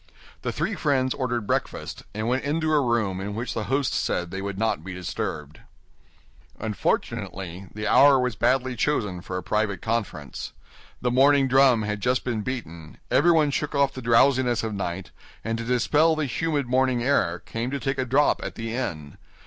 The 0.41 0.51
three 0.51 0.73
friends 0.73 1.13
ordered 1.13 1.45
breakfast, 1.45 2.01
and 2.15 2.27
went 2.27 2.43
into 2.43 2.73
a 2.73 2.81
room 2.81 3.21
in 3.21 3.35
which 3.35 3.53
the 3.53 3.65
host 3.65 3.93
said 3.93 4.31
they 4.31 4.41
would 4.41 4.57
not 4.57 4.83
be 4.83 4.95
disturbed. 4.95 5.59
Unfortunately, 6.59 7.67
the 7.71 7.85
hour 7.85 8.19
was 8.19 8.35
badly 8.35 8.75
chosen 8.75 9.21
for 9.21 9.37
a 9.37 9.43
private 9.43 9.79
conference. 9.79 10.53
The 11.03 11.11
morning 11.11 11.47
drum 11.47 11.83
had 11.83 12.01
just 12.01 12.23
been 12.23 12.41
beaten; 12.41 12.97
everyone 13.11 13.51
shook 13.51 13.75
off 13.75 13.93
the 13.93 14.01
drowsiness 14.01 14.63
of 14.63 14.73
night, 14.73 15.11
and 15.43 15.55
to 15.59 15.63
dispel 15.63 16.15
the 16.15 16.25
humid 16.25 16.65
morning 16.65 17.03
air, 17.03 17.37
came 17.37 17.69
to 17.69 17.79
take 17.79 17.99
a 17.99 18.03
drop 18.05 18.41
at 18.43 18.55
the 18.55 18.73
inn. 18.73 19.19